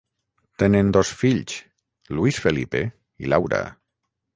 Tenen 0.61 0.89
dos 0.97 1.11
fills, 1.19 1.59
Luis 2.17 2.43
Felipe 2.47 2.85
i 3.27 3.35
Laura. 3.37 3.67